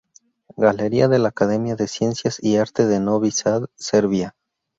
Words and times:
Galería 0.57 1.07
de 1.07 1.19
la 1.19 1.29
Academia 1.29 1.75
de 1.75 1.87
Ciencias 1.87 2.39
y 2.43 2.57
Arte 2.57 2.87
de 2.87 2.99
Novi 2.99 3.29
Sad, 3.29 3.65
Serbia. 3.75 4.35